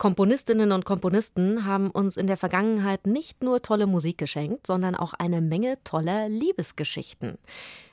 Komponistinnen 0.00 0.72
und 0.72 0.86
Komponisten 0.86 1.66
haben 1.66 1.90
uns 1.90 2.16
in 2.16 2.26
der 2.26 2.38
Vergangenheit 2.38 3.06
nicht 3.06 3.42
nur 3.42 3.60
tolle 3.60 3.86
Musik 3.86 4.16
geschenkt, 4.16 4.66
sondern 4.66 4.94
auch 4.94 5.12
eine 5.12 5.42
Menge 5.42 5.76
toller 5.84 6.26
Liebesgeschichten. 6.26 7.36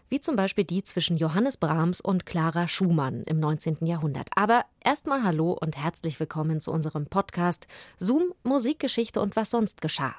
Wie 0.09 0.21
zum 0.21 0.37
Beispiel 0.37 0.63
die 0.63 0.83
zwischen 0.83 1.17
Johannes 1.17 1.57
Brahms 1.57 1.99
und 1.99 2.25
Clara 2.25 2.69
Schumann 2.69 3.23
im 3.23 3.41
19. 3.41 3.85
Jahrhundert. 3.85 4.29
Aber 4.35 4.63
erstmal 4.81 5.23
Hallo 5.23 5.51
und 5.51 5.75
herzlich 5.75 6.17
willkommen 6.17 6.61
zu 6.61 6.71
unserem 6.71 7.07
Podcast 7.07 7.67
Zoom, 7.97 8.33
Musikgeschichte 8.43 9.19
und 9.19 9.35
was 9.35 9.51
sonst 9.51 9.81
geschah. 9.81 10.15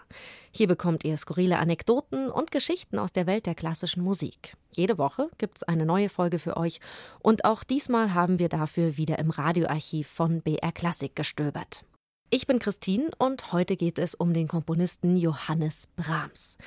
Hier 0.52 0.68
bekommt 0.68 1.04
ihr 1.04 1.16
skurrile 1.16 1.58
Anekdoten 1.58 2.30
und 2.30 2.50
Geschichten 2.50 2.98
aus 2.98 3.14
der 3.14 3.26
Welt 3.26 3.46
der 3.46 3.54
klassischen 3.54 4.02
Musik. 4.02 4.58
Jede 4.72 4.98
Woche 4.98 5.30
gibt 5.38 5.56
es 5.56 5.62
eine 5.62 5.86
neue 5.86 6.10
Folge 6.10 6.38
für 6.38 6.58
euch 6.58 6.80
und 7.20 7.46
auch 7.46 7.64
diesmal 7.64 8.12
haben 8.12 8.38
wir 8.38 8.50
dafür 8.50 8.98
wieder 8.98 9.18
im 9.18 9.30
Radioarchiv 9.30 10.06
von 10.06 10.42
BR 10.42 10.72
Klassik 10.72 11.16
gestöbert. 11.16 11.86
Ich 12.28 12.46
bin 12.46 12.58
Christine 12.58 13.10
und 13.16 13.52
heute 13.52 13.78
geht 13.78 13.98
es 13.98 14.14
um 14.14 14.34
den 14.34 14.48
Komponisten 14.48 15.16
Johannes 15.16 15.88
Brahms. 15.96 16.58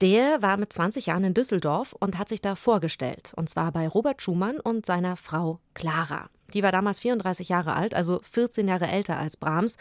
Der 0.00 0.42
war 0.42 0.56
mit 0.56 0.72
20 0.72 1.06
Jahren 1.06 1.24
in 1.24 1.34
Düsseldorf 1.34 1.94
und 1.98 2.18
hat 2.18 2.28
sich 2.28 2.40
da 2.40 2.56
vorgestellt, 2.56 3.32
und 3.36 3.48
zwar 3.48 3.70
bei 3.72 3.86
Robert 3.86 4.22
Schumann 4.22 4.58
und 4.58 4.84
seiner 4.84 5.16
Frau 5.16 5.60
Clara. 5.74 6.28
Die 6.52 6.62
war 6.62 6.72
damals 6.72 7.00
34 7.00 7.48
Jahre 7.48 7.74
alt, 7.74 7.94
also 7.94 8.20
14 8.30 8.68
Jahre 8.68 8.86
älter 8.86 9.18
als 9.18 9.36
Brahms, 9.36 9.76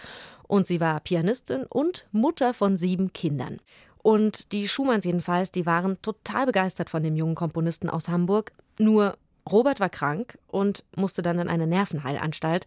und 0.48 0.67
sie 0.67 0.80
war 0.80 0.99
Pianistin 0.99 1.66
und 1.67 2.08
Mutter 2.12 2.53
von 2.53 2.77
sieben 2.77 3.12
Kindern. 3.12 3.59
Und 4.03 4.52
die 4.52 4.67
Schumanns 4.67 5.05
jedenfalls, 5.05 5.52
die 5.52 5.66
waren 5.66 6.02
total 6.02 6.45
begeistert 6.45 6.89
von 6.89 7.03
dem 7.03 7.16
jungen 7.16 7.36
Komponisten 7.36 7.89
aus 7.89 8.09
Hamburg. 8.09 8.52
Nur 8.77 9.17
Robert 9.50 9.80
war 9.80 9.89
krank 9.89 10.38
und 10.48 10.84
musste 10.95 11.22
dann 11.22 11.39
in 11.39 11.48
eine 11.48 11.67
Nervenheilanstalt. 11.67 12.66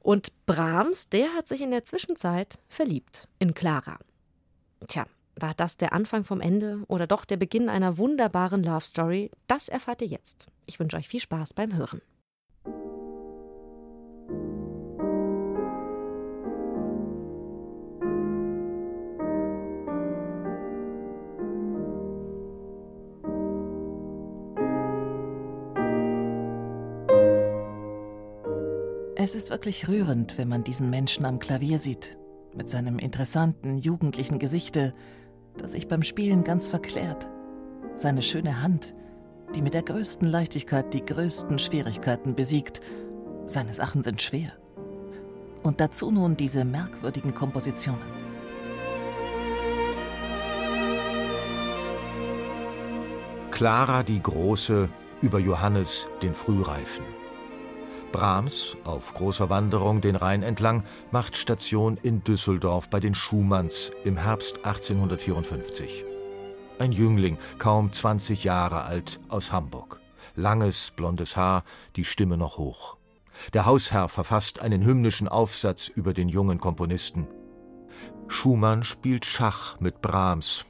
Und 0.00 0.32
Brahms, 0.46 1.08
der 1.08 1.34
hat 1.34 1.48
sich 1.48 1.60
in 1.60 1.70
der 1.70 1.84
Zwischenzeit 1.84 2.58
verliebt 2.68 3.28
in 3.38 3.54
Clara. 3.54 3.98
Tja, 4.86 5.06
war 5.40 5.54
das 5.54 5.76
der 5.76 5.92
Anfang 5.92 6.24
vom 6.24 6.40
Ende 6.40 6.82
oder 6.88 7.06
doch 7.06 7.24
der 7.24 7.36
Beginn 7.36 7.68
einer 7.68 7.98
wunderbaren 7.98 8.62
Love 8.62 8.84
Story? 8.84 9.30
Das 9.46 9.68
erfahrt 9.68 10.02
ihr 10.02 10.08
jetzt. 10.08 10.46
Ich 10.66 10.78
wünsche 10.78 10.96
euch 10.96 11.08
viel 11.08 11.20
Spaß 11.20 11.54
beim 11.54 11.76
Hören. 11.76 12.00
Es 29.20 29.34
ist 29.34 29.50
wirklich 29.50 29.88
rührend, 29.88 30.38
wenn 30.38 30.48
man 30.48 30.64
diesen 30.64 30.90
Menschen 30.90 31.26
am 31.26 31.38
Klavier 31.38 31.78
sieht, 31.78 32.16
mit 32.54 32.70
seinem 32.70 32.98
interessanten, 32.98 33.76
jugendlichen 33.76 34.38
Gesichte, 34.38 34.94
das 35.58 35.72
sich 35.72 35.88
beim 35.88 36.02
Spielen 36.02 36.44
ganz 36.44 36.68
verklärt. 36.68 37.28
Seine 37.94 38.22
schöne 38.22 38.62
Hand, 38.62 38.92
die 39.54 39.62
mit 39.62 39.74
der 39.74 39.82
größten 39.82 40.26
Leichtigkeit 40.26 40.94
die 40.94 41.04
größten 41.04 41.58
Schwierigkeiten 41.58 42.34
besiegt. 42.34 42.80
Seine 43.46 43.72
Sachen 43.72 44.02
sind 44.02 44.22
schwer. 44.22 44.52
Und 45.62 45.80
dazu 45.80 46.10
nun 46.10 46.36
diese 46.36 46.64
merkwürdigen 46.64 47.34
Kompositionen. 47.34 48.28
Clara 53.50 54.04
die 54.04 54.22
Große 54.22 54.88
über 55.20 55.40
Johannes 55.40 56.08
den 56.22 56.34
Frühreifen. 56.34 57.17
Brahms, 58.12 58.76
auf 58.84 59.14
großer 59.14 59.50
Wanderung 59.50 60.00
den 60.00 60.16
Rhein 60.16 60.42
entlang, 60.42 60.84
macht 61.10 61.36
Station 61.36 61.98
in 62.02 62.24
Düsseldorf 62.24 62.88
bei 62.88 63.00
den 63.00 63.14
Schumanns 63.14 63.90
im 64.04 64.16
Herbst 64.16 64.64
1854. 64.64 66.04
Ein 66.78 66.92
Jüngling, 66.92 67.38
kaum 67.58 67.92
20 67.92 68.44
Jahre 68.44 68.82
alt, 68.82 69.20
aus 69.28 69.52
Hamburg. 69.52 70.00
Langes, 70.34 70.92
blondes 70.94 71.36
Haar, 71.36 71.64
die 71.96 72.04
Stimme 72.04 72.36
noch 72.36 72.58
hoch. 72.58 72.96
Der 73.52 73.66
Hausherr 73.66 74.08
verfasst 74.08 74.60
einen 74.60 74.84
hymnischen 74.84 75.28
Aufsatz 75.28 75.88
über 75.88 76.14
den 76.14 76.28
jungen 76.28 76.60
Komponisten. 76.60 77.26
Schumann 78.28 78.84
spielt 78.84 79.24
Schach 79.24 79.80
mit 79.80 80.00
Brahms, 80.00 80.64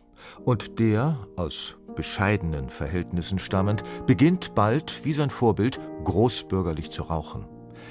und 0.45 0.79
der, 0.79 1.19
aus 1.37 1.77
bescheidenen 1.95 2.71
Verhältnissen 2.71 3.39
stammend, 3.39 3.83
beginnt 4.07 4.55
bald, 4.55 5.05
wie 5.05 5.13
sein 5.13 5.31
Vorbild, 5.31 5.81
großbürgerlich 6.09 6.91
zu 6.91 7.03
rauchen. 7.03 7.47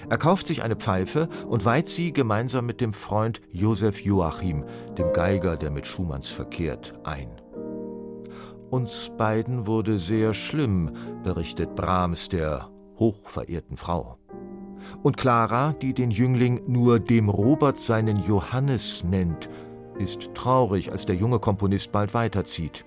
Er 0.10 0.18
kauft 0.18 0.48
sich 0.48 0.64
eine 0.64 0.76
Pfeife 0.76 1.30
und 1.48 1.66
weiht 1.66 1.88
sie 1.88 2.12
gemeinsam 2.12 2.66
mit 2.66 2.82
dem 2.82 2.94
Freund 2.94 3.42
Josef 3.52 4.02
Joachim, 4.02 4.66
dem 4.98 5.14
Geiger, 5.14 5.56
der 5.56 5.70
mit 5.70 5.86
Schumanns 5.86 6.28
verkehrt, 6.28 7.00
ein. 7.04 7.30
Uns 8.72 9.12
beiden 9.18 9.68
wurde 9.68 10.00
sehr 10.00 10.34
schlimm, 10.34 10.92
berichtet 11.24 11.76
Brahms 11.76 12.28
der 12.28 12.72
hochverehrten 12.98 13.78
Frau. 13.78 14.18
Und 15.04 15.16
Clara, 15.16 15.74
die 15.80 15.94
den 15.94 16.10
Jüngling 16.10 16.62
nur 16.66 17.00
dem 17.00 17.30
Robert 17.30 17.80
seinen 17.80 18.18
Johannes 18.18 19.04
nennt, 19.04 19.48
ist 20.00 20.34
traurig, 20.34 20.92
als 20.92 21.06
der 21.06 21.16
junge 21.16 21.40
Komponist 21.40 21.92
bald 21.92 22.16
weiterzieht. 22.16 22.84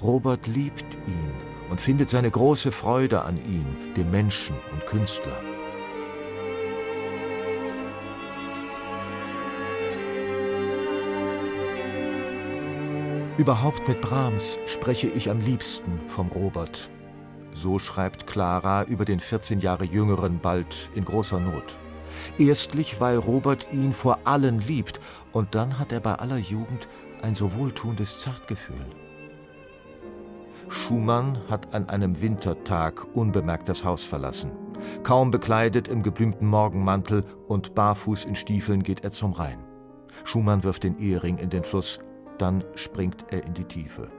Robert 0.00 0.46
liebt 0.46 0.94
ihn 1.06 1.47
und 1.70 1.80
findet 1.80 2.08
seine 2.08 2.30
große 2.30 2.72
Freude 2.72 3.22
an 3.22 3.36
ihm, 3.36 3.94
dem 3.94 4.10
Menschen 4.10 4.56
und 4.72 4.86
Künstler. 4.86 5.38
Überhaupt 13.38 13.86
mit 13.86 14.00
Brahms 14.00 14.58
spreche 14.66 15.08
ich 15.08 15.30
am 15.30 15.40
liebsten 15.40 16.00
vom 16.08 16.26
Robert. 16.28 16.88
So 17.52 17.78
schreibt 17.78 18.26
Clara 18.26 18.82
über 18.82 19.04
den 19.04 19.20
14 19.20 19.60
Jahre 19.60 19.84
jüngeren 19.84 20.40
bald 20.40 20.88
in 20.94 21.04
großer 21.04 21.38
Not. 21.38 21.76
Erstlich, 22.38 23.00
weil 23.00 23.16
Robert 23.16 23.68
ihn 23.72 23.92
vor 23.92 24.18
allen 24.24 24.60
liebt, 24.60 25.00
und 25.32 25.54
dann 25.54 25.78
hat 25.78 25.92
er 25.92 26.00
bei 26.00 26.14
aller 26.14 26.38
Jugend 26.38 26.88
ein 27.22 27.34
so 27.34 27.54
wohltuendes 27.54 28.18
Zartgefühl. 28.18 28.86
Schumann 30.68 31.38
hat 31.48 31.74
an 31.74 31.88
einem 31.88 32.20
Wintertag 32.20 33.06
unbemerkt 33.14 33.68
das 33.68 33.84
Haus 33.84 34.04
verlassen. 34.04 34.52
Kaum 35.02 35.30
bekleidet 35.30 35.88
im 35.88 36.02
geblümten 36.02 36.46
Morgenmantel 36.46 37.24
und 37.48 37.74
barfuß 37.74 38.24
in 38.24 38.34
Stiefeln 38.34 38.82
geht 38.82 39.02
er 39.02 39.10
zum 39.10 39.32
Rhein. 39.32 39.64
Schumann 40.24 40.64
wirft 40.64 40.84
den 40.84 40.98
Ehering 40.98 41.38
in 41.38 41.50
den 41.50 41.64
Fluss, 41.64 42.00
dann 42.38 42.64
springt 42.74 43.26
er 43.30 43.44
in 43.44 43.54
die 43.54 43.64
Tiefe. 43.64 44.10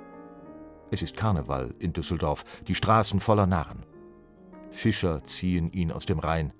Es 0.91 1.01
ist 1.01 1.15
Karneval 1.15 1.75
in 1.79 1.93
Düsseldorf, 1.93 2.43
die 2.67 2.75
Straßen 2.75 3.19
voller 3.19 3.45
Narren. 3.45 3.85
Fischer 4.71 5.23
ziehen 5.25 5.71
ihn 5.71 5.91
aus 5.91 6.05
dem 6.05 6.19
Rhein. 6.19 6.53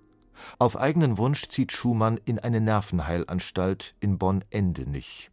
Auf 0.57 0.77
eigenen 0.77 1.17
Wunsch 1.17 1.47
zieht 1.50 1.71
Schumann 1.71 2.19
in 2.25 2.39
eine 2.39 2.61
Nervenheilanstalt 2.61 3.95
in 4.00 4.17
Bonn-Endenich. 4.17 5.31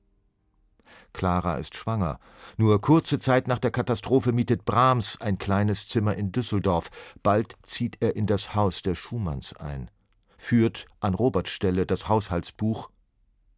Clara 1.12 1.57
ist 1.57 1.75
schwanger. 1.75 2.19
Nur 2.57 2.81
kurze 2.81 3.19
Zeit 3.19 3.49
nach 3.49 3.59
der 3.59 3.71
Katastrophe 3.71 4.33
mietet 4.33 4.65
Brahms 4.65 5.21
ein 5.21 5.39
kleines 5.39 5.89
Zimmer 5.89 6.15
in 6.15 6.33
Düsseldorf. 6.33 6.91
Bald 7.23 7.55
zieht 7.62 7.97
er 8.01 8.17
in 8.17 8.27
das 8.27 8.55
Haus 8.55 8.83
der 8.83 8.95
Schumanns 8.95 9.55
ein, 9.55 9.91
führt 10.37 10.87
an 11.01 11.15
Roberts 11.15 11.51
Stelle 11.51 11.87
das 11.87 12.09
Haushaltsbuch 12.09 12.91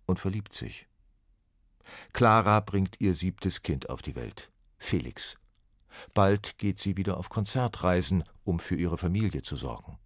und 0.06 0.18
verliebt 0.18 0.52
sich. 0.52 0.86
Clara 2.12 2.60
bringt 2.60 3.00
ihr 3.00 3.14
siebtes 3.14 3.62
Kind 3.62 3.90
auf 3.90 4.02
die 4.02 4.14
Welt, 4.14 4.50
Felix. 4.78 5.36
Bald 6.14 6.58
geht 6.58 6.78
sie 6.78 6.96
wieder 6.96 7.16
auf 7.16 7.28
Konzertreisen, 7.28 8.24
um 8.44 8.58
für 8.58 8.76
ihre 8.76 8.98
Familie 8.98 9.42
zu 9.42 9.56
sorgen. 9.56 9.98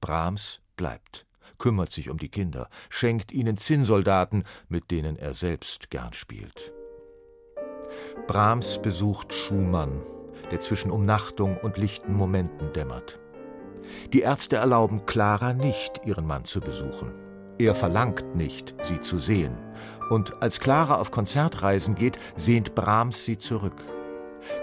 Brahms 0.00 0.60
bleibt, 0.76 1.26
kümmert 1.58 1.92
sich 1.92 2.10
um 2.10 2.18
die 2.18 2.28
Kinder, 2.28 2.68
schenkt 2.88 3.32
ihnen 3.32 3.56
Zinnsoldaten, 3.56 4.44
mit 4.68 4.90
denen 4.90 5.16
er 5.16 5.34
selbst 5.34 5.90
gern 5.90 6.12
spielt. 6.12 6.72
Brahms 8.26 8.78
besucht 8.80 9.32
Schumann, 9.32 10.02
der 10.50 10.60
zwischen 10.60 10.90
Umnachtung 10.90 11.56
und 11.58 11.76
lichten 11.76 12.14
Momenten 12.14 12.72
dämmert. 12.72 13.18
Die 14.12 14.20
Ärzte 14.20 14.56
erlauben 14.56 15.06
Clara 15.06 15.52
nicht, 15.52 16.00
ihren 16.04 16.26
Mann 16.26 16.44
zu 16.44 16.60
besuchen. 16.60 17.12
Er 17.58 17.74
verlangt 17.74 18.36
nicht, 18.36 18.74
sie 18.82 19.00
zu 19.00 19.18
sehen. 19.18 19.56
Und 20.10 20.42
als 20.42 20.60
Clara 20.60 20.96
auf 20.96 21.10
Konzertreisen 21.10 21.94
geht, 21.94 22.18
sehnt 22.36 22.74
Brahms 22.74 23.24
sie 23.24 23.38
zurück. 23.38 23.82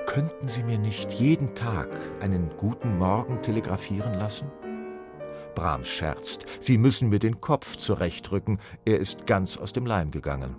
Könnten 0.06 0.48
Sie 0.48 0.64
mir 0.64 0.78
nicht 0.78 1.14
jeden 1.14 1.56
Tag 1.56 1.90
einen 2.22 2.52
guten 2.58 2.98
Morgen 2.98 3.42
telegrafieren 3.42 4.14
lassen? 4.14 4.50
Brahms 5.56 5.88
scherzt, 5.88 6.46
Sie 6.60 6.78
müssen 6.78 7.10
mir 7.10 7.20
den 7.20 7.42
Kopf 7.42 7.76
zurechtrücken, 7.76 8.60
er 8.86 9.00
ist 9.00 9.26
ganz 9.28 9.58
aus 9.58 9.74
dem 9.74 9.86
Leim 9.86 10.12
gegangen. 10.12 10.56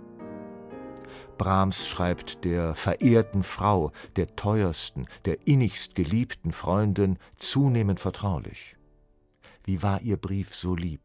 Brahms 1.37 1.87
schreibt 1.87 2.43
der 2.43 2.75
verehrten 2.75 3.43
Frau, 3.43 3.91
der 4.15 4.35
teuersten, 4.35 5.07
der 5.25 5.47
innigst 5.47 5.95
geliebten 5.95 6.51
Freundin 6.51 7.17
zunehmend 7.35 7.99
vertraulich. 7.99 8.75
Wie 9.63 9.81
war 9.81 10.01
ihr 10.01 10.17
Brief 10.17 10.55
so 10.55 10.75
lieb? 10.75 11.01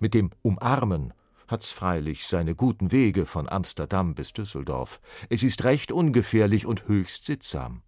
Mit 0.00 0.14
dem 0.14 0.30
Umarmen 0.42 1.14
hat's 1.46 1.70
freilich 1.70 2.26
seine 2.26 2.54
guten 2.54 2.92
Wege 2.92 3.26
von 3.26 3.48
Amsterdam 3.48 4.14
bis 4.14 4.32
Düsseldorf. 4.32 5.00
Es 5.28 5.42
ist 5.42 5.64
recht 5.64 5.92
ungefährlich 5.92 6.66
und 6.66 6.86
höchst 6.86 7.24
sittsam. 7.24 7.82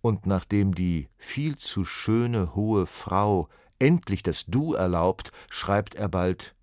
Und 0.00 0.26
nachdem 0.26 0.74
die 0.74 1.08
viel 1.16 1.56
zu 1.56 1.84
schöne 1.84 2.54
hohe 2.54 2.86
Frau 2.86 3.48
endlich 3.78 4.22
das 4.22 4.46
Du 4.46 4.74
erlaubt, 4.74 5.32
schreibt 5.48 5.94
er 5.94 6.08
bald 6.08 6.54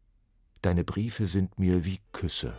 Deine 0.62 0.84
Briefe 0.84 1.26
sind 1.26 1.58
mir 1.58 1.86
wie 1.86 2.00
Küsse. 2.12 2.54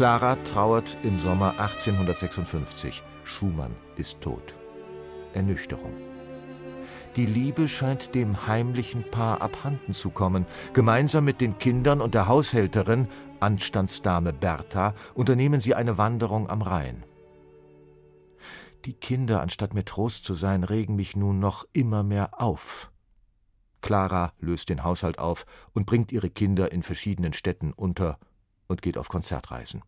Clara 0.00 0.36
trauert 0.36 0.96
im 1.02 1.18
Sommer 1.18 1.60
1856. 1.60 3.02
Schumann 3.22 3.76
ist 3.96 4.18
tot. 4.22 4.54
Ernüchterung. 5.34 5.92
Die 7.16 7.26
Liebe 7.26 7.68
scheint 7.68 8.14
dem 8.14 8.46
heimlichen 8.46 9.04
Paar 9.10 9.42
abhanden 9.42 9.92
zu 9.92 10.08
kommen. 10.08 10.46
Gemeinsam 10.72 11.26
mit 11.26 11.42
den 11.42 11.58
Kindern 11.58 12.00
und 12.00 12.14
der 12.14 12.28
Haushälterin, 12.28 13.08
Anstandsdame 13.40 14.32
Bertha, 14.32 14.94
unternehmen 15.12 15.60
sie 15.60 15.74
eine 15.74 15.98
Wanderung 15.98 16.48
am 16.48 16.62
Rhein. 16.62 17.04
Die 18.86 18.94
Kinder, 18.94 19.42
anstatt 19.42 19.74
mir 19.74 19.84
Trost 19.84 20.24
zu 20.24 20.32
sein, 20.32 20.64
regen 20.64 20.96
mich 20.96 21.14
nun 21.14 21.40
noch 21.40 21.66
immer 21.74 22.02
mehr 22.02 22.40
auf. 22.40 22.90
Clara 23.82 24.32
löst 24.38 24.70
den 24.70 24.82
Haushalt 24.82 25.18
auf 25.18 25.44
und 25.74 25.84
bringt 25.84 26.10
ihre 26.10 26.30
Kinder 26.30 26.72
in 26.72 26.82
verschiedenen 26.82 27.34
Städten 27.34 27.74
unter 27.74 28.18
und 28.66 28.80
geht 28.80 28.96
auf 28.96 29.10
Konzertreisen. 29.10 29.82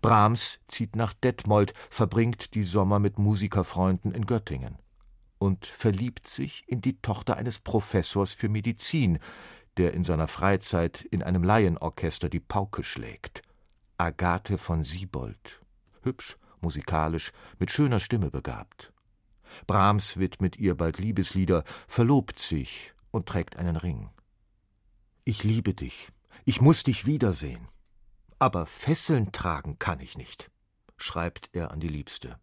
Brahms 0.00 0.60
zieht 0.68 0.96
nach 0.96 1.14
Detmold, 1.14 1.72
verbringt 1.90 2.54
die 2.54 2.62
Sommer 2.62 2.98
mit 2.98 3.18
Musikerfreunden 3.18 4.12
in 4.12 4.26
Göttingen 4.26 4.78
und 5.38 5.66
verliebt 5.66 6.26
sich 6.26 6.64
in 6.66 6.80
die 6.80 7.00
Tochter 7.00 7.36
eines 7.36 7.58
Professors 7.58 8.34
für 8.34 8.48
Medizin, 8.48 9.18
der 9.76 9.94
in 9.94 10.04
seiner 10.04 10.28
Freizeit 10.28 11.02
in 11.02 11.22
einem 11.22 11.42
Laienorchester 11.42 12.28
die 12.28 12.40
Pauke 12.40 12.82
schlägt. 12.84 13.42
Agathe 13.96 14.58
von 14.58 14.84
Siebold. 14.84 15.60
Hübsch, 16.02 16.36
musikalisch, 16.60 17.32
mit 17.58 17.70
schöner 17.70 18.00
Stimme 18.00 18.30
begabt. 18.30 18.92
Brahms 19.66 20.18
widmet 20.18 20.56
ihr 20.58 20.74
bald 20.74 20.98
Liebeslieder, 20.98 21.64
verlobt 21.86 22.38
sich 22.38 22.92
und 23.10 23.26
trägt 23.26 23.56
einen 23.56 23.76
Ring. 23.76 24.10
Ich 25.24 25.44
liebe 25.44 25.74
dich, 25.74 26.08
ich 26.44 26.60
muss 26.60 26.82
dich 26.82 27.06
wiedersehen. 27.06 27.66
Aber 28.38 28.66
Fesseln 28.66 29.32
tragen 29.32 29.78
kann 29.78 30.00
ich 30.00 30.16
nicht, 30.16 30.50
schreibt 30.96 31.50
er 31.52 31.70
an 31.72 31.80
die 31.80 31.88
Liebste. 31.88 32.38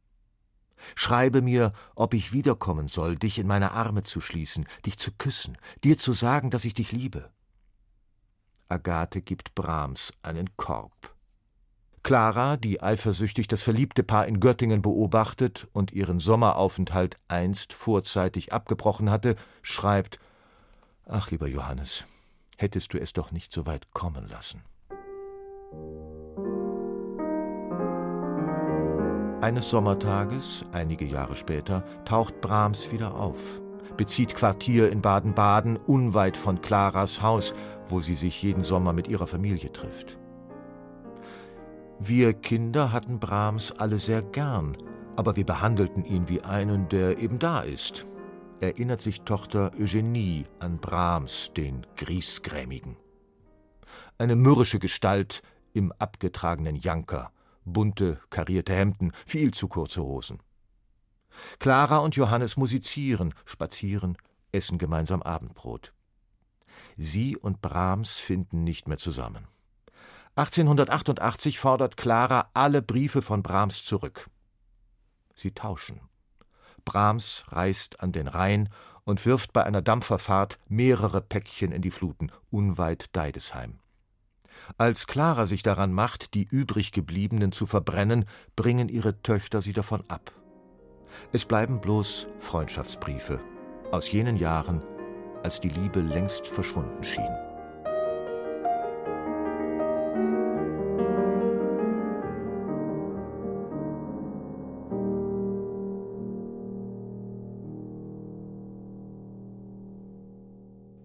Schreibe 0.95 1.41
mir, 1.41 1.71
ob 1.95 2.13
ich 2.13 2.33
wiederkommen 2.33 2.87
soll, 2.87 3.15
dich 3.15 3.39
in 3.39 3.47
meine 3.47 3.71
Arme 3.71 4.03
zu 4.03 4.19
schließen, 4.19 4.67
dich 4.85 4.97
zu 4.97 5.11
küssen, 5.11 5.57
dir 5.83 5.97
zu 5.97 6.11
sagen, 6.11 6.51
dass 6.51 6.65
ich 6.65 6.73
dich 6.73 6.91
liebe. 6.91 7.31
Agathe 8.67 9.21
gibt 9.21 9.55
Brahms 9.55 10.11
einen 10.21 10.55
Korb. 10.57 11.15
Clara, 12.03 12.57
die 12.57 12.83
eifersüchtig 12.83 13.47
das 13.47 13.63
verliebte 13.63 14.03
Paar 14.03 14.27
in 14.27 14.39
Göttingen 14.39 14.81
beobachtet 14.81 15.67
und 15.71 15.91
ihren 15.91 16.19
Sommeraufenthalt 16.19 17.17
einst 17.27 17.73
vorzeitig 17.73 18.53
abgebrochen 18.53 19.09
hatte, 19.09 19.35
schreibt 19.63 20.19
Ach, 21.07 21.31
lieber 21.31 21.47
Johannes, 21.47 22.03
hättest 22.57 22.93
du 22.93 22.99
es 22.99 23.13
doch 23.13 23.31
nicht 23.31 23.51
so 23.51 23.65
weit 23.65 23.91
kommen 23.91 24.27
lassen. 24.27 24.61
Eines 29.41 29.69
Sommertages, 29.69 30.65
einige 30.71 31.05
Jahre 31.05 31.35
später, 31.35 31.83
taucht 32.03 32.41
Brahms 32.41 32.91
wieder 32.91 33.13
auf, 33.13 33.37
bezieht 33.95 34.33
Quartier 34.33 34.91
in 34.91 35.01
Baden-Baden, 35.01 35.77
unweit 35.77 36.35
von 36.35 36.61
Claras 36.61 37.21
Haus, 37.21 37.53
wo 37.87 37.99
sie 38.01 38.15
sich 38.15 38.41
jeden 38.41 38.63
Sommer 38.63 38.91
mit 38.91 39.07
ihrer 39.07 39.27
Familie 39.27 39.71
trifft. 39.71 40.17
Wir 41.99 42.33
Kinder 42.33 42.91
hatten 42.91 43.19
Brahms 43.19 43.71
alle 43.71 43.99
sehr 43.99 44.21
gern, 44.21 44.77
aber 45.15 45.35
wir 45.35 45.45
behandelten 45.45 46.03
ihn 46.03 46.27
wie 46.27 46.41
einen, 46.41 46.89
der 46.89 47.19
eben 47.19 47.39
da 47.39 47.61
ist, 47.61 48.05
erinnert 48.59 49.01
sich 49.01 49.21
Tochter 49.21 49.71
Eugenie 49.79 50.45
an 50.59 50.79
Brahms, 50.79 51.51
den 51.55 51.85
Griesgrämigen. 51.95 52.97
Eine 54.17 54.35
mürrische 54.35 54.79
Gestalt, 54.79 55.41
im 55.75 55.91
abgetragenen 55.93 56.75
Janker, 56.75 57.31
bunte, 57.65 58.19
karierte 58.29 58.73
Hemden, 58.73 59.11
viel 59.25 59.53
zu 59.53 59.67
kurze 59.67 60.01
Hosen. 60.01 60.39
Clara 61.59 61.97
und 61.97 62.15
Johannes 62.15 62.55
musizieren, 62.55 63.33
spazieren, 63.45 64.17
essen 64.51 64.77
gemeinsam 64.77 65.21
Abendbrot. 65.21 65.93
Sie 66.97 67.35
und 67.35 67.61
Brahms 67.61 68.13
finden 68.19 68.63
nicht 68.63 68.87
mehr 68.87 68.97
zusammen. 68.97 69.47
1888 70.37 71.59
fordert 71.59 71.97
Clara 71.97 72.49
alle 72.53 72.81
Briefe 72.81 73.21
von 73.21 73.43
Brahms 73.43 73.83
zurück. 73.83 74.29
Sie 75.33 75.51
tauschen. 75.51 76.01
Brahms 76.85 77.43
reist 77.49 78.01
an 78.01 78.13
den 78.13 78.27
Rhein 78.27 78.69
und 79.03 79.25
wirft 79.25 79.51
bei 79.51 79.63
einer 79.63 79.81
Dampferfahrt 79.81 80.57
mehrere 80.67 81.21
Päckchen 81.21 81.71
in 81.71 81.81
die 81.81 81.91
Fluten, 81.91 82.31
unweit 82.49 83.09
Deidesheim. 83.13 83.79
Als 84.77 85.07
Clara 85.07 85.45
sich 85.45 85.63
daran 85.63 85.93
macht, 85.93 86.33
die 86.33 86.43
übrig 86.43 86.91
gebliebenen 86.91 87.51
zu 87.51 87.65
verbrennen, 87.65 88.25
bringen 88.55 88.89
ihre 88.89 89.21
Töchter 89.21 89.61
sie 89.61 89.73
davon 89.73 90.03
ab. 90.07 90.31
Es 91.31 91.45
bleiben 91.45 91.79
bloß 91.79 92.27
Freundschaftsbriefe 92.39 93.39
aus 93.91 94.11
jenen 94.11 94.35
Jahren, 94.35 94.81
als 95.43 95.61
die 95.61 95.69
Liebe 95.69 96.01
längst 96.01 96.47
verschwunden 96.47 97.03
schien. 97.03 97.54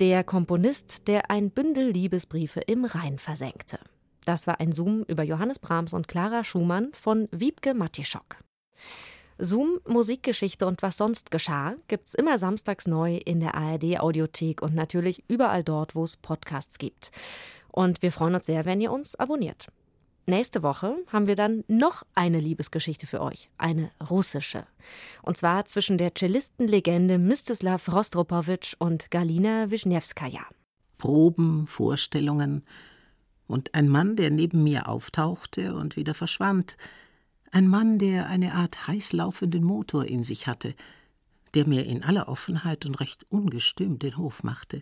Der 0.01 0.25
Komponist, 0.25 1.09
der 1.09 1.31
ein 1.31 1.51
Bündel 1.51 1.91
Liebesbriefe 1.91 2.61
im 2.61 2.87
Rhein 2.87 3.19
versenkte. 3.19 3.79
Das 4.25 4.47
war 4.47 4.59
ein 4.59 4.73
Zoom 4.73 5.03
über 5.03 5.25
Johannes 5.25 5.59
Brahms 5.59 5.93
und 5.93 6.09
Clara 6.09 6.43
Schumann 6.43 6.89
von 6.95 7.29
Wiebke 7.33 7.75
Matischok. 7.75 8.39
Zoom, 9.37 9.79
Musikgeschichte 9.87 10.67
und 10.67 10.81
was 10.81 10.97
sonst 10.97 11.31
geschah, 11.31 11.75
gibt's 11.87 12.15
immer 12.15 12.39
samstags 12.39 12.87
neu 12.87 13.17
in 13.17 13.41
der 13.41 13.55
ARD 13.55 14.01
Audiothek 14.01 14.63
und 14.63 14.75
natürlich 14.75 15.23
überall 15.29 15.63
dort, 15.63 15.95
wo 15.95 16.05
es 16.05 16.17
Podcasts 16.17 16.79
gibt. 16.79 17.11
Und 17.71 18.01
wir 18.01 18.11
freuen 18.11 18.37
uns 18.37 18.47
sehr, 18.47 18.65
wenn 18.65 18.81
ihr 18.81 18.93
uns 18.93 19.17
abonniert. 19.17 19.67
Nächste 20.31 20.63
Woche 20.63 20.97
haben 21.09 21.27
wir 21.27 21.35
dann 21.35 21.65
noch 21.67 22.05
eine 22.15 22.39
Liebesgeschichte 22.39 23.09
für 23.09 23.21
euch, 23.21 23.51
eine 23.59 23.91
russische. 24.09 24.65
Und 25.23 25.37
zwar 25.37 25.65
zwischen 25.65 25.99
der 25.99 26.15
Cellistenlegende 26.15 27.19
Mstislav 27.19 27.89
Rostropowitsch 27.89 28.77
und 28.79 29.11
Galina 29.11 29.73
Wischniewskaja. 29.73 30.43
Proben, 30.99 31.67
Vorstellungen 31.67 32.63
und 33.49 33.75
ein 33.75 33.89
Mann, 33.89 34.15
der 34.15 34.31
neben 34.31 34.63
mir 34.63 34.87
auftauchte 34.89 35.75
und 35.75 35.97
wieder 35.97 36.15
verschwand. 36.15 36.77
Ein 37.51 37.67
Mann, 37.67 37.99
der 37.99 38.29
eine 38.29 38.55
Art 38.55 38.87
heißlaufenden 38.87 39.65
Motor 39.65 40.05
in 40.05 40.23
sich 40.23 40.47
hatte, 40.47 40.77
der 41.55 41.67
mir 41.67 41.87
in 41.87 42.05
aller 42.05 42.29
Offenheit 42.29 42.87
und 42.87 43.01
recht 43.01 43.27
ungestüm 43.31 43.99
den 43.99 44.17
Hof 44.17 44.45
machte. 44.45 44.81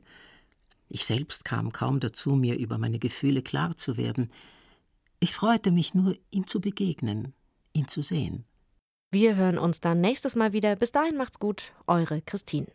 Ich 0.90 1.06
selbst 1.06 1.46
kam 1.46 1.72
kaum 1.72 2.00
dazu, 2.00 2.34
mir 2.34 2.58
über 2.58 2.76
meine 2.76 2.98
Gefühle 2.98 3.40
klar 3.40 3.78
zu 3.78 3.96
werden. 3.96 4.30
Ich 5.20 5.34
freute 5.34 5.70
mich 5.72 5.94
nur, 5.94 6.16
ihm 6.30 6.46
zu 6.46 6.60
begegnen, 6.60 7.34
ihn 7.72 7.88
zu 7.88 8.02
sehen. 8.02 8.44
Wir 9.10 9.36
hören 9.36 9.58
uns 9.58 9.80
dann 9.80 10.00
nächstes 10.00 10.36
Mal 10.36 10.52
wieder. 10.52 10.76
Bis 10.76 10.92
dahin 10.92 11.16
macht's 11.16 11.38
gut, 11.38 11.72
eure 11.86 12.22
Christine. 12.22 12.66